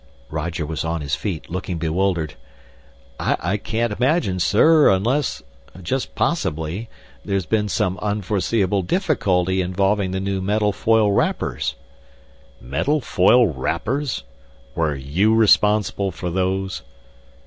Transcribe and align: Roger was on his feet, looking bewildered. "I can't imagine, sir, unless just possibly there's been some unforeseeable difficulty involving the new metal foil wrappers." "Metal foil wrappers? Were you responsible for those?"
Roger 0.31 0.65
was 0.65 0.83
on 0.83 1.01
his 1.01 1.13
feet, 1.13 1.47
looking 1.51 1.77
bewildered. 1.77 2.33
"I 3.19 3.57
can't 3.57 3.93
imagine, 3.93 4.39
sir, 4.39 4.89
unless 4.89 5.43
just 5.79 6.15
possibly 6.15 6.89
there's 7.23 7.45
been 7.45 7.69
some 7.69 7.99
unforeseeable 7.99 8.81
difficulty 8.81 9.61
involving 9.61 10.09
the 10.09 10.19
new 10.19 10.41
metal 10.41 10.71
foil 10.71 11.11
wrappers." 11.11 11.75
"Metal 12.59 12.99
foil 12.99 13.49
wrappers? 13.53 14.23
Were 14.73 14.95
you 14.95 15.35
responsible 15.35 16.09
for 16.09 16.31
those?" 16.31 16.81